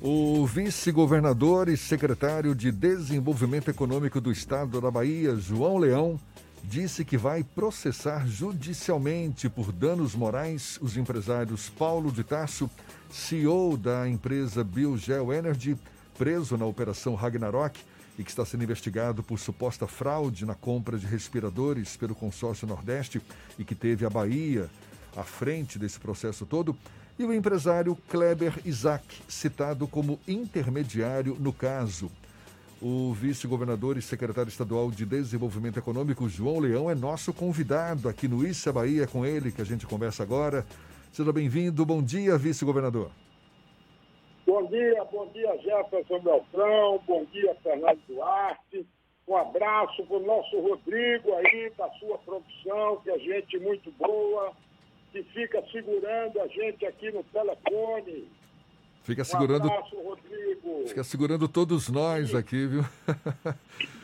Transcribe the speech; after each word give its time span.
O 0.00 0.46
vice-governador 0.46 1.68
e 1.68 1.76
secretário 1.76 2.54
de 2.54 2.70
Desenvolvimento 2.70 3.68
Econômico 3.68 4.20
do 4.20 4.30
Estado 4.30 4.80
da 4.80 4.92
Bahia, 4.92 5.34
João 5.34 5.76
Leão, 5.76 6.20
disse 6.62 7.04
que 7.04 7.18
vai 7.18 7.42
processar 7.42 8.24
judicialmente 8.24 9.48
por 9.48 9.72
danos 9.72 10.14
morais 10.14 10.78
os 10.80 10.96
empresários 10.96 11.68
Paulo 11.68 12.12
de 12.12 12.22
Tarso, 12.22 12.70
CEO 13.10 13.76
da 13.76 14.08
empresa 14.08 14.62
Biogel 14.62 15.32
Energy, 15.32 15.76
preso 16.16 16.56
na 16.56 16.64
Operação 16.64 17.16
Ragnarok 17.16 17.80
e 18.16 18.22
que 18.22 18.30
está 18.30 18.44
sendo 18.44 18.62
investigado 18.62 19.20
por 19.24 19.40
suposta 19.40 19.88
fraude 19.88 20.46
na 20.46 20.54
compra 20.54 20.96
de 20.96 21.06
respiradores 21.06 21.96
pelo 21.96 22.14
consórcio 22.14 22.68
Nordeste 22.68 23.20
e 23.58 23.64
que 23.64 23.74
teve 23.74 24.06
a 24.06 24.10
Bahia 24.10 24.70
à 25.16 25.24
frente 25.24 25.76
desse 25.76 25.98
processo 25.98 26.46
todo, 26.46 26.76
e 27.18 27.24
o 27.24 27.34
empresário 27.34 27.96
Kleber 28.08 28.54
Isaac, 28.64 29.04
citado 29.26 29.88
como 29.88 30.20
intermediário 30.28 31.36
no 31.40 31.52
caso. 31.52 32.10
O 32.80 33.12
vice-governador 33.12 33.96
e 33.96 34.02
secretário 34.02 34.48
estadual 34.48 34.88
de 34.88 35.04
Desenvolvimento 35.04 35.80
Econômico, 35.80 36.28
João 36.28 36.60
Leão, 36.60 36.88
é 36.88 36.94
nosso 36.94 37.34
convidado 37.34 38.08
aqui 38.08 38.28
no 38.28 38.46
Issa 38.46 38.72
Bahia, 38.72 39.04
com 39.04 39.26
ele 39.26 39.50
que 39.50 39.60
a 39.60 39.64
gente 39.64 39.84
conversa 39.84 40.22
agora. 40.22 40.64
Seja 41.10 41.32
bem-vindo. 41.32 41.84
Bom 41.84 42.00
dia, 42.00 42.38
vice-governador. 42.38 43.10
Bom 44.46 44.64
dia, 44.66 45.04
bom 45.10 45.26
dia, 45.32 45.58
Jefferson 45.58 46.20
Beltrão. 46.20 47.02
Bom 47.04 47.24
dia, 47.32 47.52
Fernando 47.64 47.98
Duarte. 48.06 48.86
Um 49.26 49.36
abraço 49.36 50.06
para 50.06 50.16
o 50.16 50.24
nosso 50.24 50.60
Rodrigo 50.60 51.34
aí, 51.34 51.72
da 51.76 51.90
sua 51.98 52.16
produção, 52.18 53.00
que 53.02 53.10
é 53.10 53.18
gente 53.18 53.58
muito 53.58 53.90
boa 53.98 54.54
que 55.18 55.22
fica 55.32 55.62
segurando 55.72 56.40
a 56.40 56.46
gente 56.46 56.86
aqui 56.86 57.10
no 57.10 57.24
telefone. 57.24 58.28
Fica 59.02 59.24
segurando. 59.24 59.66
Um 59.68 59.72
abraço, 59.72 59.96
Rodrigo. 60.00 60.84
Fica 60.86 61.04
segurando 61.04 61.48
todos 61.48 61.88
nós 61.88 62.34
aqui, 62.34 62.66
viu? 62.66 62.84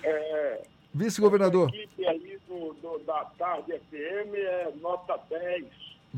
É. 0.02 0.62
Vice-governador. 0.92 1.70
A 1.72 1.77
equipe 1.77 2.06
aí 2.06 2.39
do, 2.48 2.72
do, 2.74 2.98
da 3.05 3.24
Tarde 3.39 3.72
FM 3.72 4.34
é 4.34 4.72
nota 4.80 5.19
10. 5.28 5.64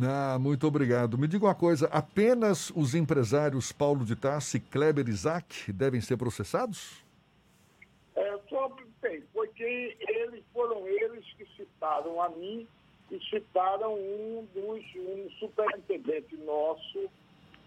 Ah, 0.02 0.38
muito 0.38 0.66
obrigado. 0.66 1.16
Me 1.16 1.26
diga 1.26 1.46
uma 1.46 1.54
coisa: 1.54 1.86
apenas 1.86 2.70
os 2.74 2.94
empresários 2.94 3.72
Paulo 3.72 4.04
de 4.04 4.14
Tassi 4.14 4.58
e 4.58 4.60
Kleber 4.60 5.08
Isaac 5.08 5.72
devem 5.72 6.00
ser 6.00 6.16
processados? 6.16 7.04
É, 8.14 8.38
só 8.48 8.74
tem, 9.00 9.22
porque 9.32 9.96
eles 10.00 10.44
foram 10.52 10.86
eles 10.86 11.24
que 11.36 11.46
citaram 11.56 12.20
a 12.20 12.28
mim 12.30 12.66
e 13.10 13.20
citaram 13.20 13.94
um 13.94 14.46
dos 14.54 14.84
um 14.96 15.30
superintendente 15.38 16.36
nosso 16.38 17.08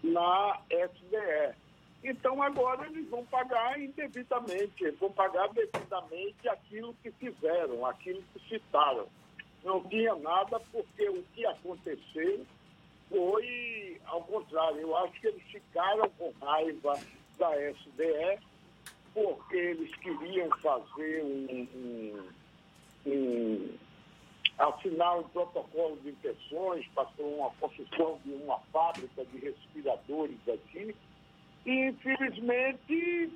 na 0.02 0.60
SDE. 0.70 1.54
Então 2.02 2.42
agora 2.42 2.86
eles 2.86 3.08
vão 3.08 3.24
pagar 3.26 3.78
indevidamente, 3.78 4.84
eles 4.84 4.98
vão 4.98 5.12
pagar 5.12 5.48
devidamente 5.48 6.48
aquilo 6.48 6.94
que 7.02 7.10
fizeram, 7.12 7.84
aquilo 7.84 8.22
que 8.32 8.48
citaram. 8.48 9.06
Não 9.62 9.82
tinha 9.84 10.14
nada 10.16 10.58
porque 10.72 11.08
o 11.08 11.22
que 11.34 11.44
aconteceu 11.44 12.46
foi 13.10 14.00
ao 14.06 14.22
contrário. 14.22 14.80
Eu 14.80 14.96
acho 14.96 15.20
que 15.20 15.26
eles 15.26 15.42
ficaram 15.42 16.08
com 16.18 16.32
raiva 16.40 16.98
da 17.38 17.50
SDE 17.70 18.38
porque 19.12 19.56
eles 19.56 19.94
queriam 19.96 20.48
fazer 20.60 21.22
um, 21.22 21.68
um, 21.74 22.28
um 23.06 23.78
assinar 24.60 25.18
um 25.18 25.22
protocolo 25.24 25.96
de 26.02 26.10
intenções 26.10 26.86
para 26.94 27.08
uma 27.18 27.50
construção 27.52 28.20
de 28.24 28.32
uma 28.34 28.58
fábrica 28.72 29.24
de 29.24 29.38
respiradores 29.38 30.38
aqui. 30.46 30.94
E, 31.64 31.86
infelizmente, 31.86 33.32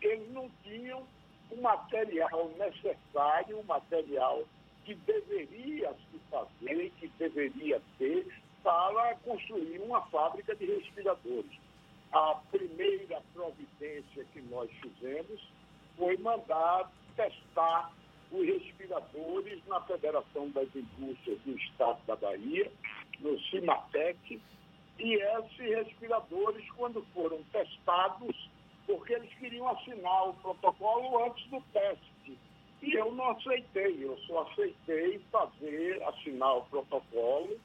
eles 0.00 0.32
não 0.32 0.50
tinham 0.64 1.02
o 1.50 1.60
material 1.60 2.50
necessário, 2.58 3.60
o 3.60 3.64
material 3.64 4.44
que 4.84 4.94
deveria 4.94 5.92
se 5.92 6.18
fazer, 6.30 6.90
que 6.98 7.08
deveria 7.18 7.80
ter, 7.98 8.26
para 8.62 9.14
construir 9.16 9.78
uma 9.80 10.00
fábrica 10.06 10.54
de 10.56 10.64
respiradores. 10.64 11.52
A 12.12 12.40
primeira 12.50 13.20
providência 13.34 14.24
que 14.32 14.40
nós 14.50 14.70
fizemos 14.80 15.40
foi 15.96 16.16
mandar 16.16 16.90
testar 17.14 17.92
os 18.32 18.46
respiradores 18.46 19.64
na 19.66 19.80
Federação 19.82 20.50
das 20.50 20.68
Indústrias 20.74 21.38
do 21.44 21.56
Estado 21.56 21.98
da 22.06 22.16
Bahia, 22.16 22.70
no 23.20 23.38
CIMATEC, 23.44 24.40
e 24.98 25.14
esses 25.14 25.58
respiradores, 25.58 26.68
quando 26.72 27.04
foram 27.14 27.42
testados, 27.52 28.50
porque 28.86 29.14
eles 29.14 29.32
queriam 29.34 29.68
assinar 29.68 30.28
o 30.28 30.34
protocolo 30.34 31.24
antes 31.24 31.46
do 31.48 31.60
teste. 31.72 32.38
E 32.82 32.94
eu 32.94 33.12
não 33.12 33.30
aceitei, 33.30 34.04
eu 34.04 34.16
só 34.26 34.42
aceitei 34.42 35.18
fazer, 35.30 36.02
assinar 36.04 36.58
o 36.58 36.64
protocolo 36.66 37.58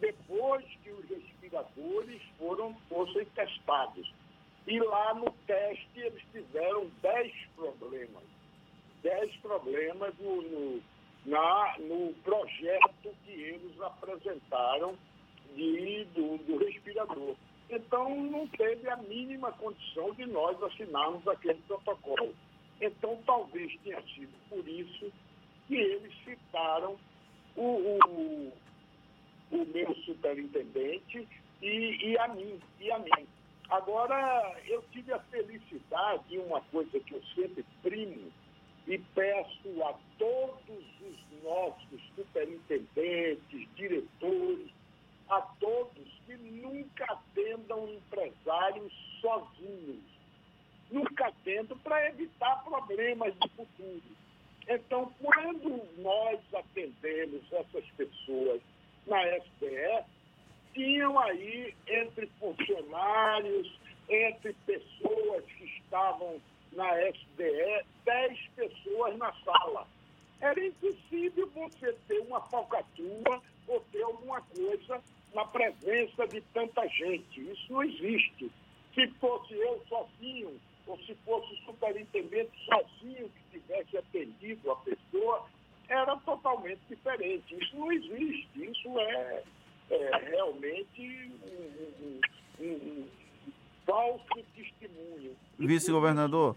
depois 0.00 0.64
que 0.82 0.90
os 0.90 1.08
respiradores 1.08 2.22
foram, 2.38 2.74
fossem 2.88 3.24
testados. 3.26 4.12
E 4.66 4.78
lá 4.80 5.14
no 5.14 5.30
teste 5.46 5.88
eles 6.00 6.22
tiveram 6.32 6.90
10 7.00 7.32
problemas 7.56 8.35
10 9.06 9.36
problemas 9.36 10.12
no, 10.18 10.42
no, 10.42 10.82
na, 11.26 11.76
no 11.78 12.12
projeto 12.24 13.14
que 13.24 13.30
eles 13.30 13.80
apresentaram 13.80 14.98
de, 15.54 16.04
do, 16.06 16.38
do 16.38 16.56
respirador. 16.58 17.36
Então, 17.70 18.20
não 18.22 18.48
teve 18.48 18.88
a 18.90 18.96
mínima 18.96 19.52
condição 19.52 20.12
de 20.14 20.26
nós 20.26 20.60
assinarmos 20.60 21.26
aquele 21.28 21.60
protocolo. 21.68 22.34
Então, 22.80 23.22
talvez 23.24 23.72
tenha 23.84 24.02
sido 24.14 24.34
por 24.48 24.66
isso 24.68 25.12
que 25.68 25.76
eles 25.76 26.12
citaram 26.24 26.98
o, 27.54 27.62
o, 27.62 28.52
o 29.52 29.66
meu 29.66 29.94
superintendente 30.04 31.28
e, 31.62 32.08
e, 32.10 32.18
a 32.18 32.28
mim, 32.28 32.60
e 32.80 32.90
a 32.90 32.98
mim. 32.98 33.26
Agora, 33.70 34.60
eu 34.66 34.82
tive 34.90 35.12
a 35.12 35.18
felicidade, 35.20 36.38
uma 36.38 36.60
coisa 36.62 36.98
que 37.00 37.14
eu 37.14 37.22
sempre 37.34 37.64
primo, 37.82 38.32
e 38.86 38.98
peço 38.98 39.82
a 39.84 39.94
todos 40.18 40.84
os 41.00 41.42
nossos 41.42 42.00
superintendentes, 42.14 43.68
diretores, 43.74 44.70
a 45.28 45.40
todos 45.58 46.06
que 46.24 46.36
nunca 46.36 47.04
atendam 47.04 47.88
empresários 47.88 48.92
sozinhos. 49.20 50.04
Nunca 50.90 51.26
atendam 51.26 51.76
para 51.78 52.08
evitar 52.08 52.62
problemas 52.64 53.34
de 53.34 53.48
futuro. 53.50 54.02
Então, 54.68 55.12
quando 55.20 55.82
nós 55.98 56.40
atendemos 56.54 57.42
essas 57.52 57.84
pessoas 57.96 58.60
na 59.06 59.20
SBE, 59.36 60.04
tinham 60.74 61.18
aí 61.18 61.74
entre 61.88 62.26
funcionários, 62.38 63.72
entre 64.08 64.52
pessoas 64.64 65.44
que 65.44 65.64
estavam 65.64 66.40
na 66.76 66.92
SDE 67.10 67.84
10 68.04 68.38
pessoas 68.54 69.16
na 69.18 69.32
sala. 69.44 69.86
Era 70.40 70.64
impossível 70.64 71.50
você 71.54 71.92
ter 72.06 72.20
uma 72.20 72.40
falcatrua 72.42 73.42
ou 73.66 73.80
ter 73.90 74.02
alguma 74.02 74.40
coisa 74.42 75.02
na 75.34 75.44
presença 75.46 76.26
de 76.28 76.40
tanta 76.52 76.86
gente. 76.88 77.40
Isso 77.50 77.72
não 77.72 77.82
existe. 77.82 78.50
Se 78.94 79.08
fosse 79.18 79.54
eu 79.54 79.82
sozinho, 79.88 80.60
ou 80.86 80.98
se 80.98 81.14
fosse 81.24 81.52
o 81.52 81.56
superintendente 81.66 82.52
sozinho 82.64 83.28
que 83.28 83.58
tivesse 83.58 83.98
atendido 83.98 84.70
a 84.70 84.76
pessoa, 84.76 85.46
era 85.88 86.16
totalmente 86.18 86.80
diferente. 86.88 87.56
Isso 87.60 87.76
não 87.76 87.90
existe. 87.92 88.48
Isso 88.54 88.98
é, 88.98 89.42
é 89.90 90.16
realmente 90.30 91.30
um, 91.42 92.20
um, 92.60 92.64
um, 92.64 93.08
falso 93.84 94.44
testemunho. 94.54 95.36
Vice-governador, 95.58 96.56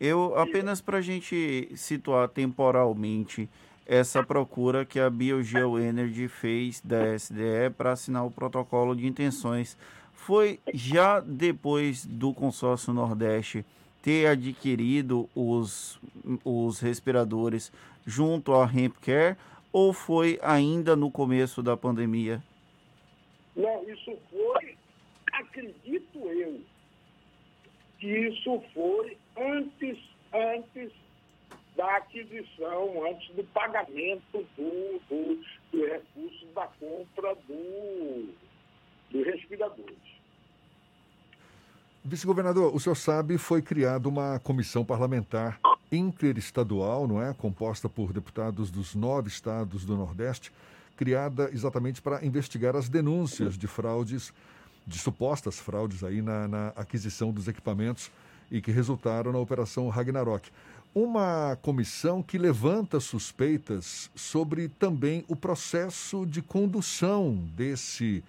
eu 0.00 0.36
apenas 0.38 0.80
para 0.80 0.98
a 0.98 1.02
gente 1.02 1.70
situar 1.76 2.28
temporalmente 2.28 3.48
essa 3.86 4.22
procura 4.22 4.84
que 4.84 4.98
a 4.98 5.10
Biogeo 5.10 5.78
Energy 5.78 6.26
fez 6.28 6.80
da 6.80 7.14
SDE 7.14 7.70
para 7.76 7.92
assinar 7.92 8.26
o 8.26 8.30
protocolo 8.30 8.96
de 8.96 9.06
intenções 9.06 9.76
foi 10.12 10.58
já 10.72 11.20
depois 11.20 12.06
do 12.06 12.32
consórcio 12.32 12.94
Nordeste 12.94 13.64
ter 14.02 14.26
adquirido 14.26 15.28
os, 15.34 15.98
os 16.42 16.80
respiradores 16.80 17.70
junto 18.06 18.54
à 18.54 18.64
Hempcare 18.64 19.36
ou 19.72 19.92
foi 19.92 20.38
ainda 20.42 20.94
no 20.94 21.10
começo 21.10 21.62
da 21.62 21.76
pandemia? 21.76 22.42
Não, 23.56 23.88
isso 23.88 24.16
foi, 24.30 24.76
acredito 25.32 26.18
eu, 26.18 26.60
que 27.98 28.06
isso 28.06 28.62
foi 28.72 29.16
antes, 29.36 29.98
antes 30.32 30.92
da 31.76 31.96
aquisição, 31.96 33.06
antes 33.06 33.34
do 33.34 33.44
pagamento 33.44 34.46
do, 34.56 35.00
do, 35.08 35.44
do 35.72 35.86
recurso 35.86 36.46
da 36.54 36.66
compra 36.66 37.34
do, 37.46 38.28
dos 39.10 39.26
respiradores. 39.26 40.14
Vice-governador, 42.04 42.74
o 42.74 42.78
senhor 42.78 42.94
sabe, 42.94 43.38
foi 43.38 43.62
criada 43.62 44.08
uma 44.08 44.38
comissão 44.38 44.84
parlamentar 44.84 45.58
interestadual, 45.90 47.08
não 47.08 47.22
é? 47.22 47.32
Composta 47.32 47.88
por 47.88 48.12
deputados 48.12 48.70
dos 48.70 48.94
nove 48.94 49.28
estados 49.28 49.84
do 49.84 49.96
Nordeste, 49.96 50.52
criada 50.96 51.50
exatamente 51.52 52.02
para 52.02 52.24
investigar 52.24 52.76
as 52.76 52.88
denúncias 52.88 53.56
de 53.56 53.66
fraudes, 53.66 54.32
de 54.86 54.98
supostas 54.98 55.58
fraudes 55.58 56.04
aí 56.04 56.20
na, 56.20 56.46
na 56.46 56.68
aquisição 56.76 57.32
dos 57.32 57.48
equipamentos 57.48 58.10
e 58.50 58.60
que 58.60 58.70
resultaram 58.70 59.32
na 59.32 59.38
Operação 59.38 59.88
Ragnarok. 59.88 60.50
Uma 60.94 61.58
comissão 61.60 62.22
que 62.22 62.38
levanta 62.38 63.00
suspeitas 63.00 64.10
sobre 64.14 64.68
também 64.68 65.24
o 65.28 65.34
processo 65.34 66.24
de 66.24 66.40
condução 66.40 67.34
desse, 67.56 68.22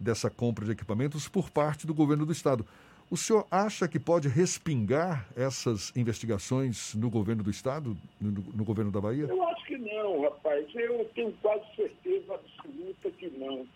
dessa 0.00 0.28
compra 0.28 0.64
de 0.64 0.72
equipamentos 0.72 1.28
por 1.28 1.48
parte 1.48 1.86
do 1.86 1.94
governo 1.94 2.26
do 2.26 2.32
Estado. 2.32 2.66
O 3.10 3.16
senhor 3.16 3.46
acha 3.50 3.88
que 3.88 3.98
pode 3.98 4.28
respingar 4.28 5.26
essas 5.34 5.96
investigações 5.96 6.94
no 6.94 7.08
governo 7.08 7.42
do 7.42 7.50
Estado, 7.50 7.96
no, 8.20 8.30
no, 8.30 8.64
governo 8.64 8.90
da 8.90 9.00
Bahia? 9.00 9.24
Eu 9.24 9.48
acho 9.48 9.64
que 9.64 9.78
não, 9.78 10.22
rapaz. 10.22 10.66
Eu 10.74 11.04
tenho 11.14 11.32
quase 11.40 11.64
certeza 11.74 12.34
absoluta 12.34 13.10
que 13.12 13.30
não. 13.38 13.66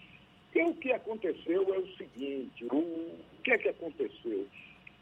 Porque 0.52 0.62
o 0.62 0.74
que 0.74 0.92
aconteceu 0.92 1.74
é 1.74 1.78
o 1.78 1.96
seguinte: 1.96 2.66
o, 2.70 2.76
o 2.76 3.42
que 3.42 3.52
é 3.52 3.58
que 3.58 3.68
aconteceu? 3.68 4.46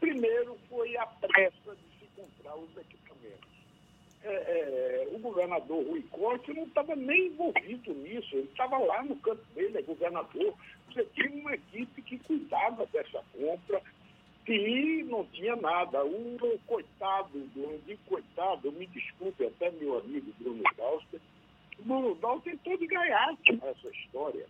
Primeiro 0.01 0.57
foi 0.67 0.97
a 0.97 1.05
pressa 1.05 1.75
de 1.75 1.99
se 1.99 2.05
comprar 2.15 2.57
os 2.57 2.75
equipamentos. 2.75 3.49
É, 4.23 4.33
é, 4.33 5.07
o 5.13 5.19
governador 5.19 5.83
Rui 5.85 6.03
Costa 6.11 6.53
não 6.53 6.63
estava 6.63 6.95
nem 6.95 7.27
envolvido 7.27 7.93
nisso, 7.93 8.35
ele 8.35 8.49
estava 8.51 8.77
lá 8.79 9.03
no 9.03 9.15
canto 9.17 9.43
dele, 9.55 9.77
é 9.77 9.81
governador. 9.81 10.53
Você 10.87 11.05
tinha 11.15 11.31
uma 11.31 11.53
equipe 11.53 12.01
que 12.01 12.17
cuidava 12.19 12.85
dessa 12.87 13.23
compra, 13.31 13.81
e 14.47 15.03
não 15.03 15.23
tinha 15.27 15.55
nada. 15.55 16.03
O 16.03 16.59
coitado, 16.67 17.47
eu 17.55 17.81
digo 17.85 17.99
coitado, 18.07 18.71
me 18.71 18.87
desculpe 18.87 19.45
até 19.45 19.71
meu 19.71 19.99
amigo 19.99 20.33
Bruno 20.39 20.63
Dalster, 20.75 21.21
Bruno 21.79 22.15
Dalster 22.15 22.53
tentou 22.53 22.77
de 22.77 22.87
ganhar 22.87 23.37
essa 23.47 23.89
história. 23.89 24.45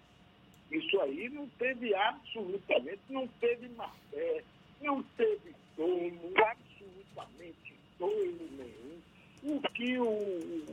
Isso 0.71 1.01
aí 1.01 1.29
não 1.29 1.47
teve 1.59 1.93
absolutamente, 1.93 3.01
não 3.09 3.27
teve 3.27 3.67
má 3.69 3.89
fé, 4.09 4.43
não 4.81 5.03
teve 5.17 5.55
dono, 5.77 6.33
absolutamente 6.37 7.75
dono 7.97 8.49
nenhum. 8.57 9.01
O 9.43 9.61
que 9.73 9.97
o, 9.97 10.65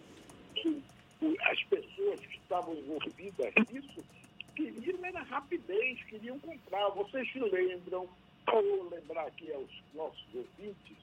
as 1.42 1.62
pessoas 1.64 2.20
que 2.20 2.36
estavam 2.36 2.74
envolvidas 2.74 3.54
nisso 3.72 4.04
queriam 4.54 5.04
era 5.04 5.22
rapidez, 5.22 6.02
queriam 6.04 6.38
comprar. 6.40 6.88
Vocês 6.90 7.30
se 7.32 7.38
lembram 7.38 8.08
vou 8.52 8.88
lembrar 8.88 9.26
aqui 9.26 9.52
aos 9.52 9.70
nossos 9.94 10.26
ouvintes 10.34 10.96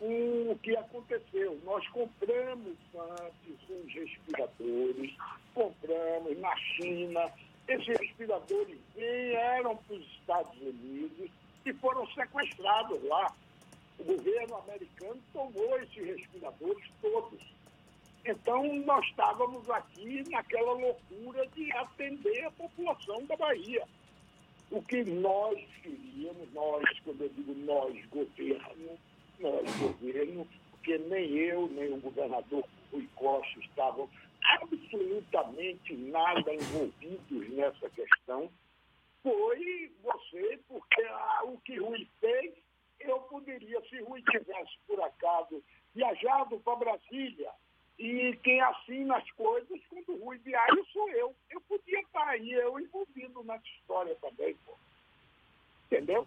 o 0.00 0.58
que 0.62 0.76
aconteceu. 0.76 1.60
Nós 1.64 1.86
compramos 1.88 2.76
antes 2.94 3.70
uns 3.70 3.92
respiradores, 3.92 5.12
compramos 5.54 6.38
na 6.38 6.56
China. 6.56 7.30
Esses 7.68 7.98
respiradores 7.98 8.78
vieram 8.96 9.76
para 9.76 9.96
os 9.96 10.06
Estados 10.06 10.60
Unidos 10.60 11.30
e 11.70 11.74
foram 11.74 12.06
sequestrados 12.08 13.02
lá. 13.04 13.32
O 13.98 14.04
governo 14.04 14.56
americano 14.56 15.20
tomou 15.32 15.80
esses 15.80 16.04
respiradores 16.04 16.90
todos. 17.00 17.40
Então, 18.24 18.62
nós 18.84 19.06
estávamos 19.06 19.68
aqui 19.70 20.28
naquela 20.28 20.72
loucura 20.72 21.46
de 21.48 21.72
atender 21.72 22.44
a 22.44 22.50
população 22.50 23.24
da 23.24 23.36
Bahia. 23.36 23.86
O 24.70 24.82
que 24.82 25.02
nós 25.04 25.58
queríamos, 25.82 26.52
nós, 26.52 26.84
quando 27.04 27.22
eu 27.22 27.28
digo 27.30 27.54
nós, 27.64 28.06
governo, 28.06 28.98
nós, 29.38 29.76
governo, 29.78 30.46
porque 30.70 30.98
nem 30.98 31.30
eu, 31.30 31.68
nem 31.68 31.92
o 31.92 32.00
governador 32.00 32.64
Rui 32.92 33.08
Costa 33.16 33.58
estavam 33.60 34.08
absolutamente 34.42 35.94
nada 35.94 36.54
envolvidos 36.54 37.50
nessa 37.50 37.88
questão, 37.90 38.50
foi 39.22 39.92
você, 40.02 40.60
porque 40.68 41.02
ah, 41.02 41.42
o 41.44 41.58
que 41.60 41.78
Rui 41.78 42.08
fez, 42.20 42.54
eu 43.00 43.20
poderia, 43.22 43.80
se 43.88 44.00
Rui 44.00 44.22
tivesse, 44.22 44.78
por 44.86 45.00
acaso, 45.02 45.62
viajado 45.94 46.58
para 46.60 46.76
Brasília, 46.76 47.50
e 47.98 48.34
quem 48.42 48.60
assina 48.62 49.18
as 49.18 49.30
coisas, 49.32 49.78
quando 49.90 50.24
Rui 50.24 50.38
viaja, 50.38 50.82
sou 50.92 51.08
eu. 51.10 51.34
Eu 51.50 51.60
podia 51.62 52.00
estar 52.00 52.28
aí, 52.28 52.50
eu 52.50 52.80
envolvido 52.80 53.44
nessa 53.44 53.66
história 53.66 54.16
também, 54.16 54.54
pô. 54.64 54.74
Entendeu? 55.86 56.26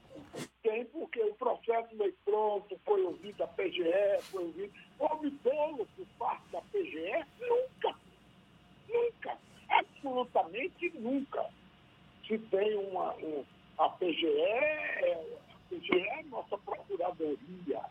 Tem 0.61 0.85
porque 0.85 1.21
o 1.21 1.33
processo 1.35 1.95
foi 1.95 2.13
pronto, 2.25 2.79
foi 2.85 3.01
ouvido 3.01 3.43
a 3.43 3.47
PGE, 3.47 4.21
foi 4.23 4.43
ouvido. 4.43 4.73
Houve 4.99 5.29
bolo 5.29 5.87
por 5.95 6.05
parte 6.19 6.43
da 6.51 6.61
PGE? 6.61 7.25
Nunca. 7.39 7.95
Nunca. 8.89 9.37
Absolutamente 9.69 10.89
nunca. 10.99 11.49
Se 12.27 12.37
tem 12.37 12.77
uma. 12.77 13.13
Um, 13.15 13.43
a 13.77 13.89
PGE, 13.89 14.27
a 14.27 15.57
PGE 15.69 15.99
é 15.99 16.19
a 16.19 16.23
nossa 16.23 16.57
Procuradoria 16.57 17.81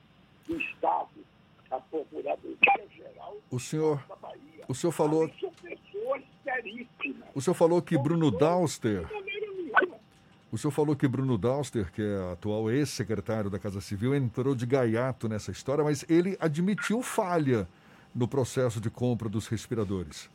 do 0.46 0.60
Estado 0.60 1.08
a 1.72 1.80
Procuradoria-Geral 1.80 3.36
o 3.50 3.58
senhor, 3.58 4.04
da 4.06 4.16
Bahia. 4.16 4.64
O 4.68 4.74
senhor 4.74 4.92
falou. 4.92 5.30
São 5.40 5.50
pessoas 5.52 6.22
seríssimas. 6.44 7.28
O 7.34 7.40
senhor 7.40 7.54
falou 7.54 7.80
que 7.80 7.96
Bruno 7.96 8.30
Dauster. 8.30 9.06
O 10.50 10.58
senhor 10.58 10.70
falou 10.70 10.94
que 10.94 11.08
Bruno 11.08 11.38
Dauster, 11.38 11.90
que 11.92 12.02
é 12.02 12.32
atual 12.32 12.70
ex-secretário 12.70 13.48
da 13.48 13.58
Casa 13.58 13.80
Civil, 13.80 14.14
entrou 14.14 14.54
de 14.54 14.66
gaiato 14.66 15.26
nessa 15.26 15.50
história, 15.50 15.82
mas 15.82 16.04
ele 16.10 16.36
admitiu 16.38 17.00
falha 17.00 17.66
no 18.14 18.28
processo 18.28 18.78
de 18.78 18.90
compra 18.90 19.30
dos 19.30 19.48
respiradores. 19.48 20.28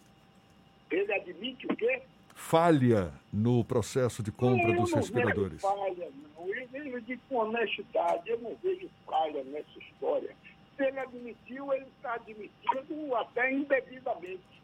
Ele 0.90 1.14
admite 1.14 1.68
o 1.68 1.76
quê? 1.76 2.02
Falha 2.50 3.14
no 3.32 3.64
processo 3.66 4.24
de 4.24 4.32
compra 4.32 4.74
dos 4.74 4.94
respiradores. 4.94 5.62
Não 5.62 5.70
falha, 5.70 6.10
não. 6.36 6.48
Eu 6.48 6.68
vejo 6.70 7.02
de 7.02 7.18
com 7.30 7.38
honestidade, 7.38 8.30
eu 8.30 8.40
não 8.40 8.56
vejo 8.64 8.90
falha 9.06 9.44
nessa 9.44 9.80
história 9.80 10.36
se 10.78 10.84
ele 10.84 11.00
admitiu, 11.00 11.74
ele 11.74 11.86
está 11.98 12.14
admitindo 12.14 13.16
até 13.16 13.52
indevidamente. 13.52 14.62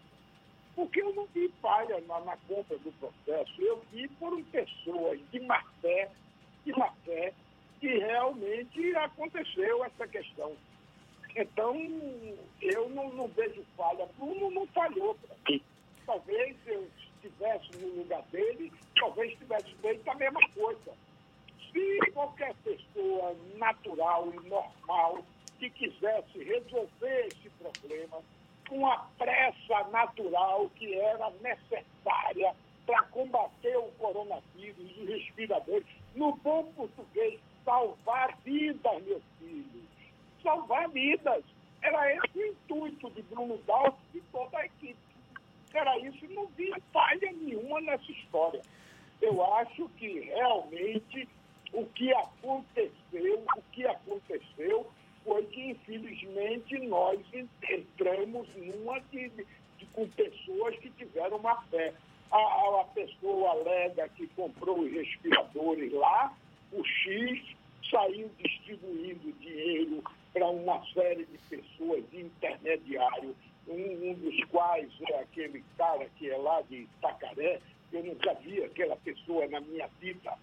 Porque 0.76 1.02
eu 1.02 1.14
não 1.14 1.26
vi 1.34 1.52
falha 1.62 2.00
na, 2.08 2.20
na 2.22 2.38
compra 2.48 2.78
do 2.78 2.92
processo. 2.94 3.62
Eu 3.62 3.84
vi 3.92 4.08
por 4.08 4.42
pessoas 4.46 5.20
de 5.32 5.40
má 5.42 5.62
fé, 5.82 6.10
de 6.66 6.72
má 6.74 6.92
fé, 7.04 7.34
que 7.80 7.88
realmente 7.88 8.96
aconteceu 8.96 9.84
essa 9.84 10.08
questão. 10.08 10.56
Então, 11.36 11.76
eu 12.62 12.90
não, 12.90 13.10
não 13.10 13.28
vejo 13.30 13.64
falha. 13.76 14.08
Bruno 14.18 14.52
não 14.52 14.68
falhou 14.68 15.16
para 15.16 15.36
mim. 15.50 15.62
Talvez 16.06 16.56
eu 16.68 16.88
estivesse 17.24 17.70
no 17.78 18.02
lugar 18.02 18.22
dele, 18.32 18.72
talvez 18.96 19.38
tivesse 19.38 19.74
feito 19.76 20.10
a 20.10 20.16
mesma 20.16 20.50
coisa. 20.50 20.94
Se 21.72 22.12
qualquer 22.12 22.54
pessoa 22.64 23.36
natural 23.56 24.32
e 24.32 24.50
normal 24.50 25.24
que 25.60 25.70
quisesse 25.70 26.44
resolver 26.44 27.28
esse 27.28 27.50
problema 27.52 28.22
com 28.68 28.86
a 28.86 28.98
pressa 29.18 29.88
natural 29.90 30.70
que 30.76 30.94
era 30.94 31.30
necessária 31.42 32.54
para 32.86 33.04
combater 33.04 33.78
o 33.78 33.92
coronavírus, 33.98 34.98
os 34.98 35.08
respiradores. 35.08 35.86
No 36.16 36.36
bom 36.38 36.66
português, 36.76 37.40
salvar 37.64 38.38
vidas, 38.44 39.04
meus 39.04 39.24
filhos. 39.40 39.88
Salvar 40.42 40.90
vidas. 40.90 41.44
Era 41.82 42.14
esse 42.14 42.38
o 42.38 42.48
intuito 42.48 43.10
de 43.12 43.22
Bruno 43.24 43.58
Dalto 43.66 43.98
e 44.14 44.22
toda 44.32 44.58
a 44.58 44.66
equipe. 44.66 44.98
Vi 46.64 46.74
falha 46.94 47.32
nenhuma 47.34 47.82
nessa 47.82 48.10
história. 48.12 48.62
Eu 49.22 49.44
acho 49.56 49.90
que 49.98 50.20
realmente 50.22 51.28
o 51.74 51.86
que 51.88 52.14
aconteceu, 52.14 53.46
o 53.58 53.62
que 53.72 53.86
aconteceu 53.86 54.88
foi 55.26 55.44
que, 55.48 55.72
infelizmente, 55.72 56.78
nós 56.88 57.20
entramos 57.70 58.48
numa 58.56 59.00
de, 59.12 59.30
de, 59.30 59.86
com 59.94 60.08
pessoas 60.10 60.76
que 60.78 60.90
tiveram 60.92 61.38
uma 61.38 61.62
fé. 61.64 61.94
A, 62.32 62.82
a 62.82 62.86
pessoa 62.94 63.52
alega 63.52 64.10
que 64.10 64.28
comprou 64.28 64.80
os 64.80 64.92
respiradores 64.92 65.92
lá, 65.94 66.36
o 66.72 66.84
X 66.84 67.56
saiu 67.90 68.30
distribuindo 68.40 69.32
dinheiro 69.34 70.04
para 70.34 70.48
uma 70.48 70.84
série 70.94 71.26
de 71.26 71.38
pessoas, 71.50 72.04
de 72.10 72.22
um, 73.68 74.10
um, 74.10 74.14
dos 74.16 74.44
quais 74.46 74.90
é 75.10 75.20
aquele 75.20 75.64
cara 75.78 76.06
que 76.18 76.30
é 76.30 76.38
lá 76.38 76.62
de 76.62 76.82
Itacaré, 76.82 77.62
eu 77.92 78.04
nunca 78.04 78.34
vi 78.36 78.64
aquela 78.64 78.96
pessoa 78.98 79.48
na 79.48 79.62
minha 79.62 79.88
vida, 80.00 80.34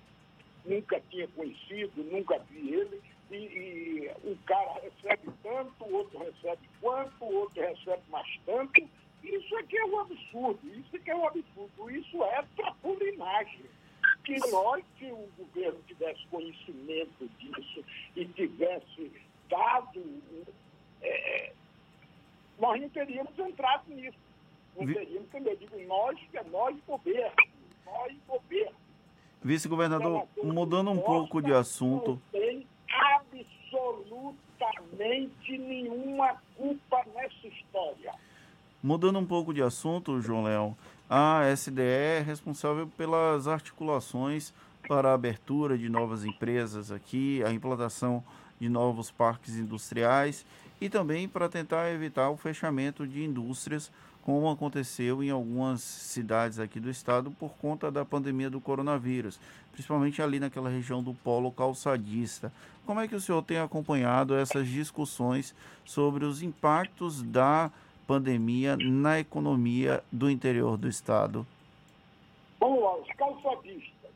nunca 0.65 1.01
tinha 1.11 1.27
conhecido, 1.29 2.03
nunca 2.05 2.39
vi 2.51 2.75
ele, 2.75 3.01
e, 3.31 3.37
e 3.37 4.11
um 4.25 4.37
cara 4.47 4.81
recebe 4.81 5.33
tanto, 5.43 5.95
outro 5.95 6.19
recebe 6.19 6.69
quanto, 6.81 7.25
outro 7.25 7.61
recebe 7.61 8.03
mais 8.09 8.41
tanto. 8.45 8.89
Isso 9.23 9.57
aqui 9.57 9.77
é 9.77 9.85
um 9.85 10.01
absurdo, 10.01 10.61
isso 10.75 10.97
aqui 10.97 11.11
é 11.11 11.17
um 11.17 11.27
absurdo, 11.27 11.91
isso 11.91 12.25
é 12.25 12.45
trapulinagem. 12.57 13.65
que 14.25 14.39
nós, 14.51 14.85
se 14.99 15.07
o 15.07 15.29
governo 15.37 15.79
tivesse 15.87 16.25
conhecimento 16.31 17.29
disso 17.39 17.85
e 18.17 18.25
tivesse 18.27 19.13
dado, 19.49 20.03
é, 21.03 21.53
nós 22.61 22.81
não 22.81 22.89
teríamos 22.91 23.37
entrado 23.39 23.83
nisso. 23.89 24.19
Não 24.77 24.87
teríamos, 24.87 25.27
eu 25.33 25.57
digo, 25.57 25.77
nós, 25.89 26.17
que 26.31 26.39
é 26.39 26.45
nós 26.45 26.77
governo, 26.87 27.33
nós 27.85 28.17
governo. 28.29 28.77
Vice-governador, 29.43 30.29
mudando 30.43 30.91
um 30.91 31.01
pouco 31.01 31.41
de 31.41 31.51
assunto. 31.53 32.11
Não 32.11 32.21
tem 32.41 32.67
absolutamente 32.89 35.59
nenhuma 35.59 36.37
culpa 36.57 37.05
nessa 37.15 37.47
história. 37.47 38.13
Mudando 38.83 39.19
um 39.19 39.27
pouco 39.27 39.55
de 39.55 39.63
assunto, 39.63 40.21
João 40.21 40.45
Leão, 40.45 40.77
a 41.09 41.51
SDE 41.55 41.83
é 41.83 42.21
responsável 42.21 42.87
pelas 42.87 43.49
articulações 43.49 44.53
para 44.87 45.11
a 45.11 45.15
abertura 45.15 45.77
de 45.77 45.89
novas 45.89 46.25
empresas 46.25 46.93
aqui, 46.93 47.43
a 47.45 47.53
implantação 47.53 48.25
de 48.61 48.69
novos 48.69 49.11
parques 49.11 49.57
industriais 49.57 50.47
e 50.81 50.89
também 50.89 51.29
para 51.29 51.49
tentar 51.49 51.91
evitar 51.93 52.31
o 52.31 52.37
fechamento 52.37 53.07
de 53.07 53.23
indústrias, 53.23 53.93
como 54.23 54.51
aconteceu 54.51 55.23
em 55.23 55.31
algumas 55.31 55.81
cidades 55.81 56.59
aqui 56.59 56.79
do 56.79 56.91
estado 56.91 57.31
por 57.31 57.51
conta 57.57 57.91
da 57.91 58.05
pandemia 58.05 58.51
do 58.51 58.61
coronavírus, 58.61 59.41
principalmente 59.73 60.23
ali 60.23 60.39
naquela 60.39 60.71
região 60.71 61.03
do 61.03 61.15
polo 61.15 61.51
calçadista. 61.51 62.53
Como 62.87 63.01
é 63.01 63.09
que 63.09 63.15
o 63.15 63.21
senhor 63.21 63.43
tem 63.43 63.59
acompanhado 63.59 64.35
essas 64.35 64.69
discussões 64.69 65.55
sobre 65.85 66.25
os 66.25 66.43
impactos 66.43 67.23
da 67.23 67.71
pandemia 68.07 68.77
na 68.77 69.21
economia 69.21 70.03
do 70.11 70.31
interior 70.31 70.77
do 70.77 70.89
Estado? 70.89 71.47
Lá, 72.61 72.97
os 72.97 73.09
calçadistas. 73.17 74.11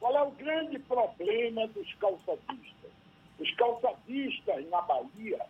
Qual 0.00 0.16
é 0.16 0.22
o 0.22 0.30
grande 0.32 0.78
problema 0.80 1.66
dos 1.68 1.92
calçadistas? 1.94 2.90
Os 3.38 3.54
calçadistas 3.54 4.68
na 4.70 4.80
Bahia, 4.82 5.40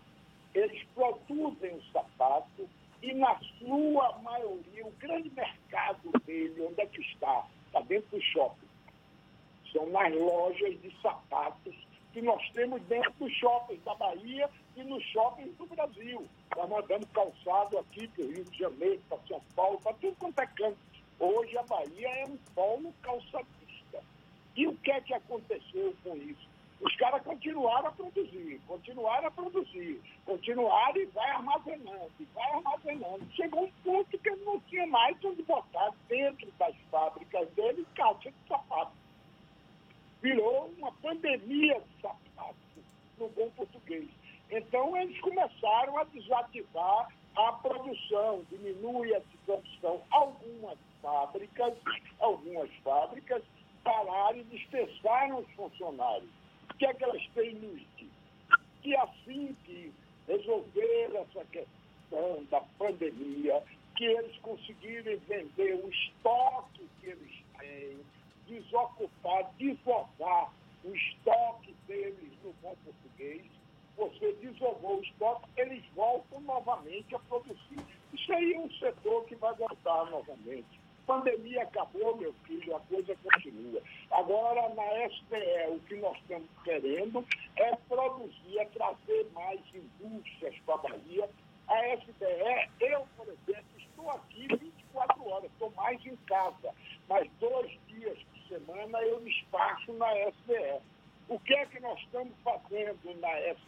eles 0.56 0.82
produzem 0.94 1.74
o 1.74 1.82
sapato 1.92 2.68
e 3.02 3.12
na 3.12 3.38
sua 3.58 4.18
maioria, 4.22 4.86
o 4.86 4.90
grande 4.92 5.30
mercado 5.30 6.10
dele, 6.24 6.62
onde 6.62 6.80
é 6.80 6.86
que 6.86 7.02
está? 7.02 7.46
Está 7.66 7.80
dentro 7.82 8.16
do 8.16 8.22
shopping. 8.22 8.66
São 9.70 9.86
nas 9.90 10.14
lojas 10.14 10.80
de 10.80 10.90
sapatos 11.02 11.74
que 12.12 12.22
nós 12.22 12.42
temos 12.52 12.80
dentro 12.84 13.12
dos 13.18 13.30
shoppings 13.34 13.84
da 13.84 13.94
Bahia 13.96 14.48
e 14.74 14.82
nos 14.82 15.04
shoppings 15.04 15.54
do 15.58 15.66
Brasil. 15.66 16.26
Nós 16.56 16.70
mandamos 16.70 17.06
calçado 17.10 17.78
aqui 17.78 18.08
para 18.08 18.24
o 18.24 18.32
Rio 18.32 18.44
de 18.44 18.58
Janeiro, 18.58 19.02
para 19.10 19.18
São 19.28 19.42
Paulo, 19.54 19.78
para 19.82 19.92
tudo 19.94 20.16
quanto 20.18 20.38
é 20.38 20.46
canto. 20.46 20.78
Hoje 21.20 21.58
a 21.58 21.62
Bahia 21.64 22.08
é 22.08 22.24
um 22.24 22.38
polo 22.54 22.94
calçadista. 23.02 24.02
E 24.56 24.66
o 24.66 24.74
que 24.78 24.90
é 24.90 25.00
que 25.02 25.12
aconteceu 25.12 25.94
com 26.02 26.16
isso? 26.16 26.55
Os 26.80 26.94
caras 26.96 27.22
continuaram 27.22 27.88
a 27.88 27.92
produzir, 27.92 28.60
continuaram 28.66 29.28
a 29.28 29.30
produzir, 29.30 30.00
continuaram 30.24 30.96
e 30.96 31.06
vai 31.06 31.30
armazenando, 31.30 32.10
e 32.20 32.24
vai 32.34 32.50
armazenando. 32.52 33.26
Chegou 33.32 33.64
um 33.64 33.72
ponto 33.82 34.18
que 34.18 34.30
não 34.44 34.60
tinha 34.60 34.86
mais 34.86 35.16
onde 35.24 35.42
botar 35.42 35.90
dentro 36.08 36.50
das 36.58 36.74
fábricas 36.90 37.48
dele 37.54 37.86
calça 37.94 38.30
de 38.30 38.48
sapato 38.48 38.92
virou 40.26 40.72
uma 40.78 40.90
pandemia 40.92 41.80
de 41.80 42.02
sapato, 42.02 42.56
no 43.18 43.28
bom 43.28 43.48
português. 43.50 44.08
Então, 44.50 44.96
eles 44.96 45.20
começaram 45.20 45.98
a 45.98 46.04
desativar 46.04 47.08
a 47.36 47.52
produção, 47.52 48.44
diminui 48.50 49.14
a 49.14 49.20
produção. 49.44 50.02
Algumas 50.10 50.78
fábricas, 51.00 51.74
algumas 52.18 52.70
fábricas 52.82 53.42
pararam 53.84 54.38
e 54.38 54.44
dispensaram 54.44 55.38
os 55.38 55.50
funcionários. 55.52 56.30
O 56.70 56.74
que 56.78 56.86
é 56.86 56.94
que 56.94 57.04
elas 57.04 57.26
têm 57.34 57.54
visto? 57.54 58.06
Que 58.82 58.96
assim 58.96 59.56
que 59.64 59.92
resolver 60.28 61.10
essa 61.14 61.44
questão 61.46 62.44
da 62.50 62.60
pandemia, 62.78 63.62
que 63.96 64.04
eles 64.04 64.36
conseguirem 64.38 65.16
vender 65.28 65.74
o 65.74 65.88
estoque 65.88 66.88
que 67.00 67.06
eles 67.06 67.34
têm, 67.58 67.98
desocupar, 68.46 69.50
deslocar 69.58 70.52
o 70.84 70.94
estoque 70.94 71.74
deles 71.86 72.32
no 72.44 72.52
bom 72.62 72.74
português, 72.84 73.42
você 73.96 74.32
desovou 74.40 74.98
o 74.98 75.02
estoque, 75.02 75.48
eles 75.56 75.84
voltam 75.94 76.40
novamente 76.42 77.14
a 77.14 77.18
produzir. 77.18 77.84
Isso 78.12 78.32
aí 78.32 78.54
é 78.54 78.60
um 78.60 78.70
setor 78.72 79.24
que 79.24 79.34
vai 79.36 79.54
voltar 79.54 80.10
novamente. 80.10 80.80
Pandemia 81.06 81.62
acabou, 81.62 82.16
meu 82.16 82.32
filho, 82.44 82.76
a 82.76 82.80
coisa 82.80 83.16
continua. 83.16 83.80
Agora, 84.10 84.68
na 84.74 85.08
SPE, 85.08 85.70
o 85.70 85.80
que 85.88 85.96
nós 85.96 86.16
estamos 86.18 86.48
querendo 86.64 87.24
é 87.56 87.76
produzir, 87.88 88.58
é 88.58 88.64
trazer 88.66 89.26
mais 89.32 89.60
indústrias 89.72 90.54
para 90.66 90.74
a 90.74 90.78
Bahia. 90.78 91.30
A 91.68 91.86
SBE, 91.94 92.70
eu, 92.80 93.06
por 93.16 93.26
exemplo, 93.28 93.78
estou 93.78 94.10
aqui 94.10 94.48
24 94.48 95.28
horas, 95.28 95.50
estou 95.50 95.70
mais 95.72 96.04
em 96.04 96.16
casa, 96.26 96.74
mas 97.08 97.30
dois 97.40 97.70
dias 97.88 98.18
semana 98.48 98.98
eu 99.02 99.20
despacho 99.20 99.92
na 99.94 100.12
SBE. 100.18 100.80
O 101.28 101.38
que 101.40 101.54
é 101.54 101.66
que 101.66 101.80
nós 101.80 101.98
estamos 102.00 102.34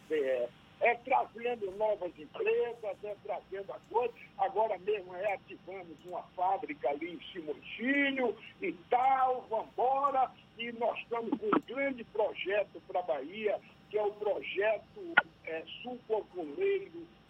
SBE? 0.05 0.49
É 0.81 0.95
trazendo 1.03 1.71
novas 1.71 2.17
empresas, 2.17 3.03
é 3.03 3.15
trazendo 3.23 3.73
a 3.73 3.79
coisa. 3.91 4.13
Agora 4.37 4.77
mesmo 4.79 5.11
reativamos 5.11 5.97
uma 6.05 6.23
fábrica 6.35 6.89
ali 6.89 7.15
em 7.15 7.21
Simoncílio 7.33 8.35
e 8.61 8.71
tal, 8.89 9.45
vamos 9.49 9.67
embora. 9.73 10.31
E 10.57 10.71
nós 10.73 10.97
estamos 10.99 11.37
com 11.37 11.47
um 11.47 11.61
grande 11.67 12.03
projeto 12.05 12.81
para 12.87 13.01
a 13.01 13.03
Bahia, 13.03 13.59
que 13.89 13.97
é 13.97 14.03
o 14.03 14.11
projeto 14.13 15.13
é, 15.45 15.63
Sul 15.81 15.99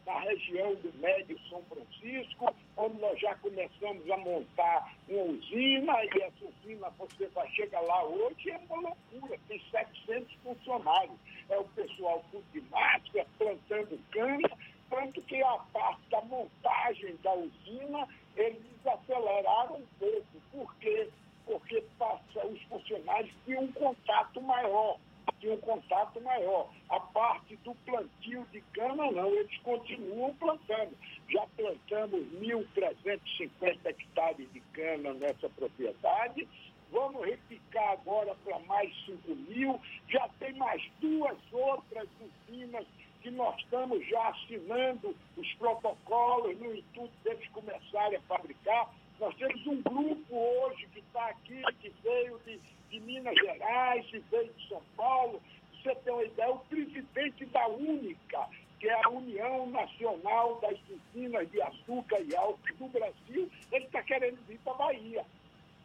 Na 0.09 0.21
região 0.21 0.73
do 0.73 0.91
Médio 0.97 1.39
São 1.47 1.61
Francisco, 1.65 2.51
onde 2.75 2.99
nós 2.99 3.19
já 3.19 3.35
começamos 3.35 4.09
a 4.09 4.17
montar 4.17 4.95
uma 5.07 5.21
usina, 5.21 6.03
e 6.03 6.21
essa 6.23 6.45
usina, 6.45 6.89
você 6.97 7.27
vai 7.27 7.47
chegar 7.51 7.79
lá 7.81 8.03
hoje, 8.05 8.49
é 8.49 8.57
uma 8.57 8.89
loucura, 8.89 9.39
tem 9.47 9.61
700 9.69 10.33
funcionários. 10.43 11.15
É 11.47 11.59
o 11.59 11.63
pessoal 11.63 12.25
tudo 12.31 12.43
de 12.51 12.59
máscara, 12.71 13.27
plantando 13.37 13.99
cana, 14.09 14.49
tanto 14.89 15.21
que 15.21 15.43
a 15.43 15.57
parte 15.71 16.01
da 16.09 16.21
montagem 16.21 17.15
da 17.17 17.33
usina, 17.35 18.07
eles 18.35 18.63
aceleraram 18.83 19.75
um 19.75 19.85
pouco. 19.99 20.41
Por 20.51 20.75
quê? 20.77 21.07
Porque 21.45 21.83
passa, 21.99 22.47
os 22.47 22.59
funcionários 22.63 23.31
tinham 23.45 23.61
um 23.61 23.71
contato 23.73 24.41
maior 24.41 24.97
tinha 25.39 25.53
um 25.53 25.57
contato 25.57 26.21
maior. 26.21 26.69
A 26.89 26.99
parte 26.99 27.55
do 27.57 27.73
plantio 27.85 28.45
de 28.51 28.61
cana, 28.73 29.11
não, 29.11 29.33
eles 29.33 29.57
continuam 29.59 30.33
plantando. 30.35 30.95
Já 31.29 31.45
plantamos 31.55 32.21
1.350 32.39 33.85
hectares 33.85 34.51
de 34.53 34.59
cana 34.73 35.13
nessa 35.13 35.49
propriedade. 35.49 36.47
Vamos 36.91 37.23
repicar 37.25 37.91
agora 37.91 38.35
para 38.43 38.59
mais 38.59 38.91
5 39.05 39.35
mil. 39.35 39.79
Já 40.09 40.27
tem 40.39 40.53
mais 40.53 40.81
duas 40.99 41.37
outras 41.51 42.07
usinas 42.19 42.85
que 43.21 43.29
nós 43.31 43.55
estamos 43.59 44.05
já 44.07 44.29
assinando 44.29 45.15
os 45.37 45.53
protocolos 45.53 46.57
no 46.59 46.73
intuito 46.73 47.13
deles 47.23 47.47
começarem 47.49 48.17
a 48.17 48.21
fabricar. 48.21 48.89
Nós 49.19 49.35
temos 49.35 49.67
um 49.67 49.81
grupo 49.81 50.35
hoje 50.35 50.87
que 50.93 50.99
está 50.99 51.27
aqui, 51.27 51.61
que 51.81 51.89
veio 52.01 52.39
de 52.45 52.59
de 52.89 52.99
Minas 53.01 53.35
Gerais, 53.35 54.05
veio 54.31 54.53
de 54.53 54.67
São 54.67 54.81
Paulo. 54.95 55.41
Você 55.73 55.95
tem 55.95 56.13
uma 56.13 56.23
ideia, 56.23 56.51
o 56.51 56.59
presidente 56.59 57.45
da 57.45 57.67
Única, 57.67 58.47
que 58.79 58.87
é 58.87 59.01
a 59.03 59.09
União 59.09 59.67
Nacional 59.67 60.59
das 60.61 60.77
Usinas 60.89 61.49
de 61.51 61.61
Açúcar 61.61 62.19
e 62.21 62.35
Álcool 62.35 62.73
do 62.77 62.87
Brasil, 62.87 63.49
ele 63.71 63.85
está 63.85 64.01
querendo 64.03 64.37
vir 64.47 64.59
para 64.59 64.73
a 64.73 64.77
Bahia. 64.77 65.25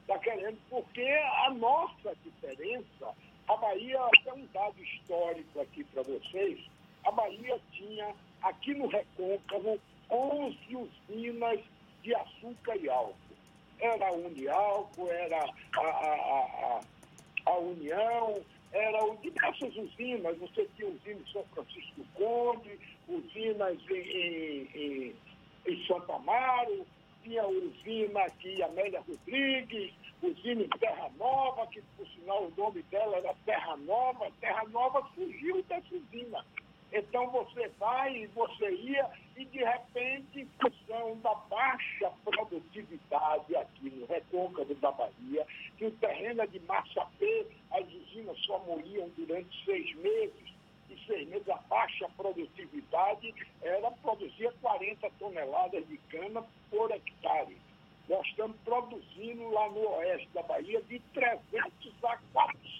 Está 0.00 0.18
querendo, 0.18 0.58
porque 0.68 1.08
a 1.46 1.50
nossa 1.50 2.14
diferença, 2.23 3.14
a 3.49 3.56
Bahia, 3.56 4.00
tem 4.23 4.32
um 4.32 4.46
dado 4.52 4.82
histórico 4.82 5.61
aqui 5.61 5.84
para 5.84 6.02
vocês, 6.02 6.61
a 7.04 7.11
Bahia 7.11 7.58
tinha, 7.73 8.14
aqui 8.42 8.75
no 8.75 8.87
Recôncavo, 8.87 9.80
11 10.11 10.58
usinas 10.76 11.61
de 12.02 12.14
açúcar 12.14 12.76
e 12.76 12.88
álcool. 12.88 13.14
Era 13.80 14.08
a 14.08 14.12
Unialco, 14.12 15.08
era 15.08 15.44
a, 15.76 15.80
a 15.80 16.44
a 16.75 16.80
União, 17.53 18.41
eram 18.73 19.17
diversas 19.17 19.75
usinas, 19.77 20.37
você 20.39 20.69
tinha 20.77 20.89
usina 20.89 21.21
em 21.21 21.33
São 21.33 21.45
Francisco 21.55 21.93
do 21.97 22.05
Conde, 22.15 22.79
usinas 23.09 23.79
em, 23.91 24.69
em, 24.75 25.15
em 25.67 25.87
Santa 25.87 26.15
Amaro, 26.15 26.87
tinha 27.23 27.47
usina 27.47 28.21
aqui 28.21 28.63
Amélia 28.63 29.01
Rodrigues, 29.01 29.93
usina 30.23 30.63
em 30.63 30.69
Terra 30.79 31.11
Nova, 31.17 31.67
que 31.69 31.81
por 31.97 32.07
sinal 32.09 32.45
o 32.45 32.53
nome 32.57 32.83
dela 32.91 33.17
era 33.17 33.35
Terra 33.47 33.77
Nova, 33.79 34.31
Terra 34.41 34.65
Nova 34.69 35.03
fugiu 35.15 35.63
dessa 35.65 35.95
usina. 35.95 36.45
Então 36.97 37.29
você 37.29 37.69
vai 37.71 38.17
e 38.17 38.27
você 38.29 38.71
ia, 38.71 39.11
e 39.37 39.45
de 39.47 39.59
repente, 39.59 40.43
em 40.43 40.49
função 40.61 41.19
da 41.23 41.35
baixa 41.35 42.13
produtividade 42.25 43.57
aqui 43.57 43.91
no 43.91 44.07
recôncavo 44.07 44.73
da 44.77 44.93
Bahia, 44.93 45.45
que 45.77 45.87
o 45.87 45.91
terreno 45.91 46.43
é 46.43 46.47
de 46.47 46.61
massa 46.61 47.05
P, 47.19 47.49
as 47.73 47.85
usinas 47.93 48.39
só 48.47 48.61
morriam 48.61 49.11
durante 49.17 49.65
seis 49.65 49.93
meses, 49.97 50.55
e 50.89 50.97
seis 51.05 51.29
meses 51.29 51.49
a 51.49 51.57
baixa 51.69 52.09
produtividade 52.17 53.35
era 53.61 53.91
produzir 53.91 54.53
40 54.63 55.11
toneladas 55.19 55.85
de 55.89 55.97
cana 55.97 56.45
por 56.71 56.93
hectare. 56.93 57.57
Nós 58.09 58.25
estamos 58.29 58.57
produzindo 58.65 59.49
lá 59.51 59.69
no 59.71 59.81
oeste 59.97 60.29
da 60.33 60.45
Bahia 60.45 60.81
de 60.83 61.01
300 61.13 62.05
a 62.05 62.19
400 62.33 62.74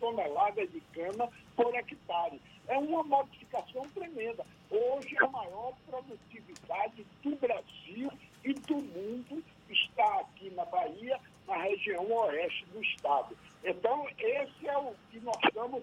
toneladas 0.00 0.70
de 0.70 0.80
cana 0.92 1.28
por 1.56 1.74
hectare. 1.74 2.40
É 2.68 2.78
uma 2.78 3.02
modificação 3.02 3.88
tremenda. 3.90 4.44
Hoje, 4.70 5.16
a 5.18 5.26
maior 5.28 5.74
produtividade 5.88 7.06
do 7.22 7.36
Brasil 7.36 8.10
e 8.44 8.54
do 8.54 8.76
mundo 8.76 9.42
está 9.68 10.20
aqui 10.20 10.50
na 10.50 10.64
Bahia, 10.64 11.18
na 11.46 11.56
região 11.56 12.10
oeste 12.10 12.64
do 12.66 12.82
estado. 12.82 13.36
Então, 13.64 14.06
esse 14.18 14.68
é 14.68 14.78
o 14.78 14.94
que 15.10 15.20
nós 15.20 15.36
estamos 15.44 15.82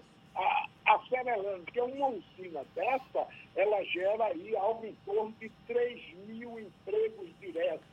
acelerando, 0.86 1.64
que 1.66 1.78
é 1.78 1.82
uma 1.82 2.08
usina 2.08 2.64
dessa, 2.74 3.26
ela 3.54 3.84
gera 3.84 4.26
aí 4.26 4.56
algo 4.56 4.86
em 4.86 4.94
torno 5.04 5.32
de 5.40 5.50
3 5.66 6.14
mil 6.26 6.58
empregos 6.58 7.28
diretos. 7.40 7.86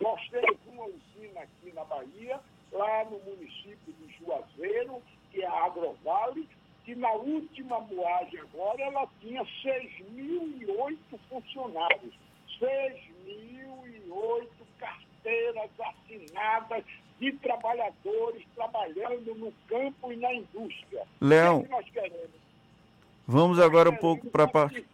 Nós 0.00 0.20
temos 0.28 0.58
uma 0.66 0.84
usina 0.84 1.40
aqui 1.40 1.72
na 1.72 1.84
Bahia, 1.84 2.40
lá 2.72 3.04
no 3.04 3.18
município 3.20 3.92
de 3.92 4.16
Juazeiro, 4.18 5.02
que 5.32 5.42
é 5.42 5.46
a 5.46 5.64
Agrovale, 5.64 6.48
que 6.84 6.94
na 6.94 7.12
última 7.12 7.80
moagem 7.80 8.38
agora 8.40 8.82
ela 8.82 9.08
tinha 9.20 9.42
6.008 9.42 10.98
funcionários, 11.28 12.14
6.008 12.60 14.46
carteiras 14.78 15.70
assinadas 15.80 16.84
de 17.18 17.32
trabalhadores 17.34 18.44
trabalhando 18.54 19.34
no 19.36 19.52
campo 19.68 20.12
e 20.12 20.16
na 20.16 20.34
indústria. 20.34 21.04
Leão, 21.20 21.66
é 21.96 22.18
vamos 23.26 23.58
agora 23.60 23.90
um 23.90 23.96
pouco 23.96 24.28
para 24.28 24.44
a 24.44 24.48
parte 24.48 24.84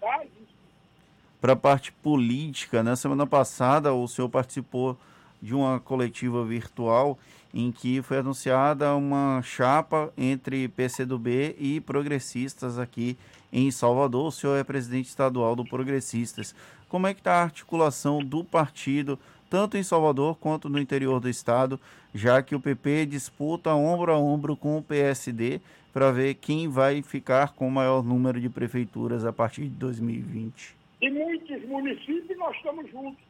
para 1.40 1.52
a 1.52 1.56
parte 1.56 1.92
política. 1.92 2.82
Na 2.82 2.96
semana 2.96 3.26
passada, 3.26 3.94
o 3.94 4.06
senhor 4.08 4.28
participou 4.28 4.96
de 5.40 5.54
uma 5.54 5.80
coletiva 5.80 6.44
virtual 6.44 7.18
em 7.52 7.72
que 7.72 8.02
foi 8.02 8.18
anunciada 8.18 8.94
uma 8.94 9.40
chapa 9.42 10.12
entre 10.16 10.68
PCdoB 10.68 11.56
e 11.58 11.80
progressistas 11.80 12.78
aqui 12.78 13.16
em 13.52 13.70
Salvador. 13.70 14.26
O 14.26 14.32
senhor 14.32 14.56
é 14.56 14.64
presidente 14.64 15.08
estadual 15.08 15.56
do 15.56 15.64
Progressistas. 15.64 16.54
Como 16.88 17.06
é 17.06 17.14
que 17.14 17.20
está 17.20 17.34
a 17.34 17.42
articulação 17.42 18.22
do 18.22 18.44
partido, 18.44 19.18
tanto 19.48 19.76
em 19.76 19.82
Salvador 19.82 20.36
quanto 20.36 20.68
no 20.68 20.78
interior 20.78 21.20
do 21.20 21.28
estado, 21.28 21.80
já 22.14 22.42
que 22.42 22.54
o 22.54 22.60
PP 22.60 23.06
disputa 23.06 23.74
ombro 23.74 24.12
a 24.12 24.18
ombro 24.18 24.56
com 24.56 24.78
o 24.78 24.82
PSD 24.82 25.60
para 25.92 26.12
ver 26.12 26.34
quem 26.34 26.68
vai 26.68 27.02
ficar 27.02 27.54
com 27.54 27.66
o 27.66 27.70
maior 27.70 28.02
número 28.02 28.40
de 28.40 28.48
prefeituras 28.48 29.24
a 29.24 29.32
partir 29.32 29.62
de 29.62 29.70
2020? 29.70 30.76
Em 31.00 31.12
muitos 31.12 31.68
municípios 31.68 32.38
nós 32.38 32.56
estamos 32.56 32.90
juntos. 32.90 33.27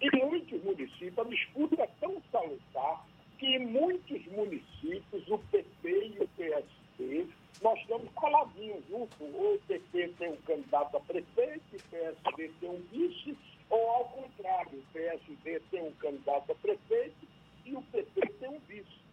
Em 0.00 0.10
muitos 0.18 0.62
municípios 0.62 1.18
a 1.18 1.24
disputa 1.24 1.82
é 1.82 1.88
tão 2.00 2.20
salutar 2.30 3.06
que 3.38 3.46
em 3.46 3.66
muitos 3.66 4.26
municípios 4.26 5.28
o 5.28 5.38
PP 5.38 6.12
e 6.14 6.22
o 6.22 6.28
PSD 6.28 7.26
nós 7.62 7.78
estamos 7.80 8.12
coladinhos 8.12 8.84
juntos. 8.88 9.16
Ou 9.20 9.54
o 9.54 9.58
PP 9.66 10.08
tem 10.18 10.32
um 10.32 10.36
candidato 10.38 10.96
a 10.96 11.00
prefeito, 11.00 11.62
o 11.76 11.82
PSD 11.90 12.50
tem 12.60 12.70
um 12.70 12.82
vice, 12.90 13.36
ou 13.70 13.90
ao 13.90 14.04
contrário, 14.06 14.78
o 14.78 14.92
PSD 14.92 15.60
tem 15.70 15.82
um 15.82 15.92
candidato 15.92 16.52
a 16.52 16.54
prefeito 16.56 17.26
e 17.64 17.74
o 17.74 17.82
PP 17.82 18.26
tem 18.40 18.48
um 18.48 18.58
vice. 18.60 19.04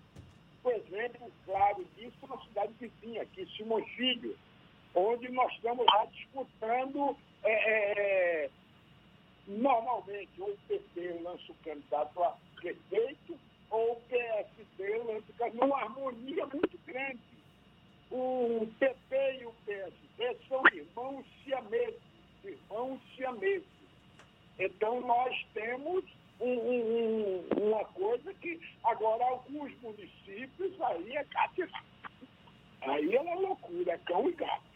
Por 0.61 0.73
exemplo, 0.73 1.31
claro 1.45 1.85
disso 1.95 2.27
na 2.27 2.38
cidade 2.41 2.73
vizinha, 2.79 3.23
aqui, 3.23 3.47
Simões 3.55 3.88
Filho, 3.91 4.38
onde 4.93 5.29
nós 5.29 5.51
estamos 5.53 5.85
lá 5.85 6.05
disputando 6.05 7.17
é, 7.43 8.43
é, 8.45 8.50
normalmente 9.47 10.29
ou 10.39 10.51
o 10.51 10.58
PT 10.67 11.19
lança 11.23 11.51
o 11.51 11.56
candidato 11.63 12.23
a 12.23 12.38
prefeito 12.56 13.38
ou 13.69 13.93
o 13.93 14.01
PSD 14.01 14.97
lança 14.97 15.25
o 15.29 15.34
candidato 15.34 15.56
numa 15.56 15.82
harmonia 15.82 16.45
muito 16.47 16.77
grande. 16.86 17.19
O 18.12 18.67
PP 18.77 19.39
e 19.41 19.45
o 19.45 19.53
PSD 19.65 20.38
são 20.47 20.62
irmãos 20.73 21.25
siameses, 21.43 22.01
irmãos 22.43 22.99
siameses. 23.15 23.67
Então 24.60 25.01
nós 25.01 25.34
temos 25.53 26.03
um, 26.39 26.53
um, 26.53 27.45
uma 27.58 27.86
coisa 27.86 28.34
que 28.36 28.60
agora 28.84 29.23
alguns 29.23 29.73
municípios 29.82 30.82
aí 30.82 31.15
é 31.15 31.23
cativado. 31.25 31.86
Aí 32.82 33.15
é 33.15 33.36
loucura, 33.36 33.93
é 33.93 33.97
cão 33.99 34.27
e 34.27 34.34
gato. 34.34 34.71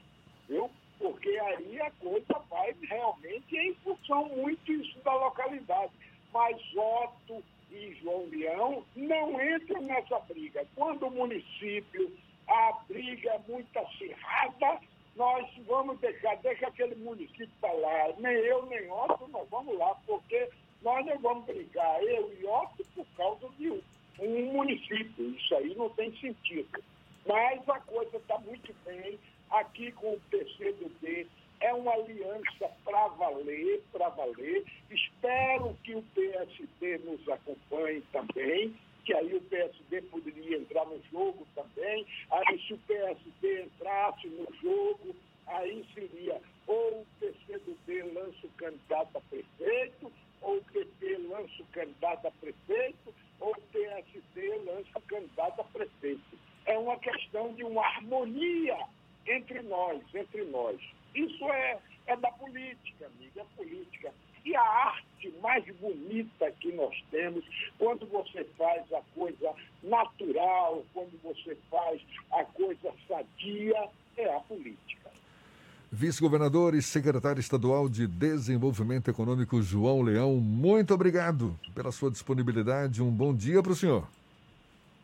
Viu? 0.48 0.72
porque 0.98 1.30
aí 1.30 1.82
a 1.82 1.92
coisa 1.92 2.40
vai 2.50 2.76
realmente 2.84 3.56
em 3.56 3.74
função 3.76 4.28
muito 4.30 4.72
isso 4.72 4.98
da 5.00 5.14
localidade. 5.14 5.92
Mas 6.34 6.58
Otto 6.76 7.44
e 7.72 7.95
João 8.06 8.28
Leão 8.30 8.86
não 8.96 9.42
entram 9.42 9.82
nessa 9.82 10.20
briga. 10.20 10.66
Quando 10.76 11.08
o 11.08 11.12
município, 11.12 12.12
a 12.48 12.74
briga 12.88 13.32
é 13.32 13.40
muito 13.52 13.80
acirrada, 13.80 14.80
nós 15.16 15.50
vamos 15.66 16.00
deixar, 16.00 16.36
deixa 16.38 16.68
aquele 16.68 16.96
município 16.96 17.50
lá. 17.62 18.14
Nem 18.20 18.36
eu, 18.36 18.66
nem 18.68 18.90
Otto, 18.92 19.28
nós 19.30 19.50
vamos 19.50 19.76
lá, 19.78 19.96
porque 20.06 20.50
nós 20.84 21.04
não 21.06 21.18
vamos 21.18 21.46
brigar, 21.46 22.04
eu 22.04 22.32
e 22.40 22.46
Otto, 22.46 22.86
por 22.94 23.08
causa 23.18 23.50
de 23.58 23.72
um, 23.72 23.82
um 24.20 24.54
município. 24.54 25.32
Isso 25.32 25.56
aí 25.56 25.74
não 25.76 25.90
tem 25.90 26.16
sentido. 26.18 26.84
Mas 27.26 27.68
a 27.68 27.80
coisa 27.80 28.18
está 28.18 28.38
muito 28.38 28.72
bem 28.86 29.18
aqui 29.50 29.92
com 29.94 30.14
o 30.14 30.22
PCdoB. 30.30 31.28
É 31.60 31.74
uma 31.74 31.94
aliança 31.94 32.70
para 32.84 33.08
valer, 33.10 33.82
para 33.92 34.10
valer. 34.10 34.64
Espero 34.90 35.76
que 35.84 35.96
o 35.96 36.02
PSD 36.14 37.00
nos 37.00 37.28
acompanhe 37.30 38.02
também, 38.12 38.76
que 39.04 39.14
aí 39.14 39.36
o 39.36 39.42
PSD 39.42 40.02
poderia 40.04 40.58
entrar 40.58 40.86
no 40.86 41.02
jogo 41.12 41.48
também. 41.56 42.06
Aí 42.32 42.60
se 42.68 42.74
o 42.74 42.78
PSD 42.80 43.64
entrasse 43.64 44.28
no 44.28 44.48
jogo, 44.62 45.16
aí 45.48 45.86
seria 45.94 46.42
ou 46.68 47.02
o 47.02 47.08
PCdoB 47.20 48.14
lança 48.14 48.48
o 48.48 48.50
candidato 48.58 49.18
a 49.18 49.22
prefeito, 49.22 50.12
ou 50.42 50.58
o 50.58 50.64
PP 50.64 51.18
lança 51.30 51.62
o 51.62 51.66
candidato 51.72 52.28
a 52.28 52.32
prefeito, 52.32 53.14
ou 53.40 53.52
o 53.52 53.62
PSD 53.72 54.58
lança 54.66 54.90
o 54.98 55.02
candidato 55.02 55.62
a 55.62 55.64
prefeito. 55.66 56.40
É 56.66 56.78
uma 56.78 56.98
questão 56.98 57.54
de 57.54 57.64
uma 57.64 57.86
harmonia 57.86 58.78
entre 59.28 59.62
nós, 59.62 60.02
entre 60.14 60.44
nós. 60.46 60.80
Isso 61.14 61.46
é, 61.52 61.80
é 62.08 62.16
da 62.18 62.32
política, 62.32 63.06
amiga, 63.06 63.42
é 63.42 63.46
política. 63.56 64.14
E 64.44 64.56
a 64.56 64.62
arte 64.62 65.30
mais 65.42 65.66
bonita 65.78 66.52
que 66.60 66.72
nós 66.72 66.96
temos, 67.10 67.44
quando 67.80 68.06
você 68.08 68.44
faz 68.58 68.92
a 68.94 69.02
coisa 69.16 69.54
natural, 69.82 70.84
quando 70.94 71.20
você 71.24 71.56
faz 71.70 72.02
a 72.32 72.44
coisa 72.46 72.94
sadia, 73.08 73.90
é 74.18 74.34
a 74.34 74.40
política. 74.42 74.96
Vice-governador 76.16 76.74
e 76.76 76.82
secretário 76.82 77.42
estadual 77.42 77.90
de 77.90 78.08
Desenvolvimento 78.08 79.10
Econômico, 79.10 79.62
João 79.62 80.02
Leão, 80.02 80.36
muito 80.36 80.94
obrigado 80.94 81.60
pela 81.74 81.92
sua 81.92 82.10
disponibilidade. 82.10 83.04
Um 83.04 83.12
bom 83.12 83.36
dia 83.36 83.62
para 83.62 83.74
o 83.74 83.76
senhor. 83.76 84.08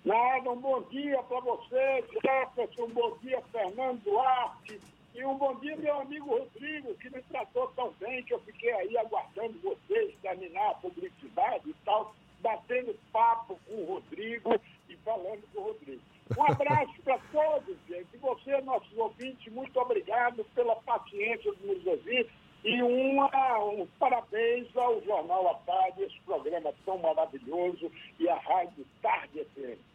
Nada, 0.06 0.50
um 0.50 0.62
bom 0.62 0.82
dia 0.84 1.22
para 1.24 1.42
você, 1.42 2.06
Jefferson, 2.14 2.84
um 2.84 2.94
bom 2.94 3.18
dia, 3.22 3.44
Fernando 3.52 4.02
Duarte, 4.06 4.80
e 5.14 5.26
um 5.26 5.38
bom 5.38 5.54
dia, 5.56 5.76
meu 5.76 6.00
amigo 6.00 6.30
Rodrigo, 6.30 6.94
que 6.94 7.10
me 7.10 7.22
tratou 7.24 7.68
tão 7.76 7.92
bem 8.00 8.24
que 8.24 8.34
eu 8.34 8.40
fiquei 8.40 8.72
aí 8.72 8.98
aguardando 8.98 9.60
vocês 9.62 10.16
terminar 10.22 10.70
a 10.70 10.76
publicidade 10.76 11.70
e 11.70 11.76
tal, 11.84 12.16
batendo 12.40 12.96
papo 13.12 13.60
com 13.68 13.74
o 13.74 13.96
Rodrigo 13.96 14.58
e 14.88 14.96
falando 15.04 15.44
com 15.54 15.60
o 15.60 15.64
Rodrigo. 15.74 16.11
Um 16.38 16.44
abraço 16.44 17.02
para 17.04 17.20
todos, 17.32 17.78
gente. 17.88 18.08
E 18.14 18.18
você, 18.18 18.60
nossos 18.62 18.98
ouvintes, 18.98 19.52
muito 19.52 19.78
obrigado 19.80 20.44
pela 20.56 20.76
paciência 20.78 21.54
de 21.56 21.68
nos 21.68 21.86
ouvir. 21.86 22.30
E 22.64 22.82
uma, 22.82 23.60
um 23.66 23.88
parabéns 24.00 24.68
ao 24.78 25.02
Jornal 25.02 25.50
à 25.50 25.54
Tarde, 25.66 26.04
esse 26.04 26.20
programa 26.22 26.74
tão 26.86 26.98
maravilhoso 27.00 27.92
e 28.20 28.30
à 28.30 28.36
Rádio 28.36 28.86
Tarde 29.02 29.44
FM. 29.56 29.91